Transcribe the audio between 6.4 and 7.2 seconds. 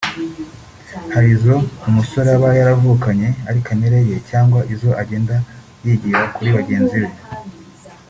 bagenzi be